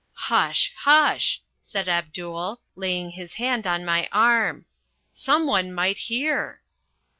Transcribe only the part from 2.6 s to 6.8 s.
laying his hand on my arm. "Some one might hear."